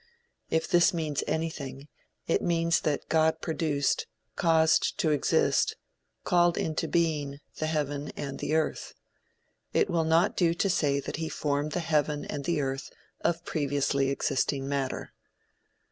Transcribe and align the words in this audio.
If 0.49 0.67
this 0.67 0.95
means 0.95 1.23
anything, 1.27 1.87
it 2.25 2.41
means 2.41 2.79
that 2.81 3.07
God 3.07 3.39
produced, 3.39 4.07
caused 4.35 4.97
to 4.97 5.11
exist, 5.11 5.75
called 6.23 6.57
into 6.57 6.87
being, 6.87 7.39
the 7.57 7.67
heaven 7.67 8.11
and 8.17 8.39
the 8.39 8.55
earth. 8.55 8.95
It 9.73 9.91
will 9.91 10.03
not 10.05 10.35
do 10.35 10.55
to 10.55 10.69
say 10.71 10.99
that 11.01 11.17
he 11.17 11.29
formed 11.29 11.73
the 11.73 11.81
heaven 11.81 12.25
and 12.25 12.45
the 12.45 12.61
earth 12.61 12.89
of 13.19 13.45
previously 13.45 14.09
existing 14.09 14.67
matter. 14.67 15.13